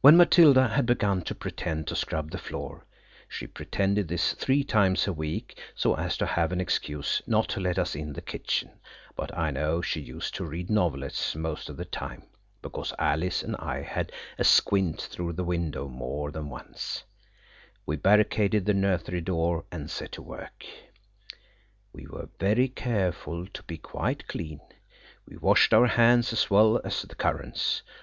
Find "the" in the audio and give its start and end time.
2.30-2.38, 8.14-8.22, 11.76-11.84, 15.34-15.44, 18.64-18.72, 27.02-27.14